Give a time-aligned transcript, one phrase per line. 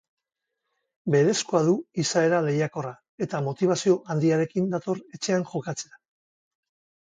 [1.15, 2.95] Berezkoa du izaera lehiakorra,
[3.27, 6.05] eta motibazio handiarekin dator etxean jokatzera.